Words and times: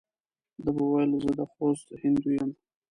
ده 0.63 0.69
به 0.75 0.83
ویل 0.91 1.11
زه 1.23 1.31
د 1.39 1.41
خوست 1.53 1.87
هندو 2.01 2.29
یم. 2.37 2.49